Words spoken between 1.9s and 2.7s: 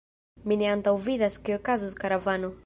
karavano.